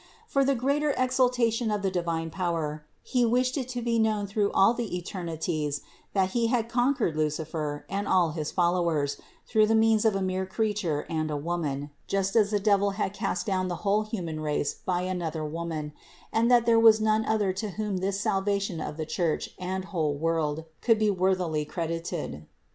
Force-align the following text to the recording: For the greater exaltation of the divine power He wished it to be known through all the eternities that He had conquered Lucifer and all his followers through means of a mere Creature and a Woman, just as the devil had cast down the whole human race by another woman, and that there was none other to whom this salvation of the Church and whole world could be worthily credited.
For 0.25 0.43
the 0.43 0.55
greater 0.55 0.95
exaltation 0.97 1.69
of 1.69 1.83
the 1.83 1.91
divine 1.91 2.31
power 2.31 2.87
He 3.03 3.23
wished 3.23 3.55
it 3.55 3.69
to 3.69 3.83
be 3.83 3.99
known 3.99 4.25
through 4.25 4.51
all 4.51 4.73
the 4.73 4.97
eternities 4.97 5.81
that 6.13 6.31
He 6.31 6.47
had 6.47 6.67
conquered 6.67 7.15
Lucifer 7.15 7.85
and 7.87 8.07
all 8.07 8.31
his 8.31 8.49
followers 8.49 9.17
through 9.45 9.67
means 9.67 10.03
of 10.03 10.15
a 10.15 10.21
mere 10.23 10.47
Creature 10.47 11.05
and 11.07 11.29
a 11.29 11.37
Woman, 11.37 11.91
just 12.07 12.35
as 12.35 12.49
the 12.49 12.59
devil 12.59 12.89
had 12.97 13.13
cast 13.13 13.45
down 13.45 13.67
the 13.67 13.85
whole 13.85 14.01
human 14.01 14.39
race 14.39 14.73
by 14.73 15.01
another 15.03 15.45
woman, 15.45 15.93
and 16.33 16.49
that 16.49 16.65
there 16.65 16.79
was 16.79 16.99
none 16.99 17.23
other 17.23 17.53
to 17.53 17.69
whom 17.69 17.97
this 17.97 18.19
salvation 18.19 18.81
of 18.81 18.97
the 18.97 19.05
Church 19.05 19.51
and 19.59 19.85
whole 19.85 20.15
world 20.15 20.65
could 20.81 20.97
be 20.97 21.11
worthily 21.11 21.63
credited. 21.63 22.47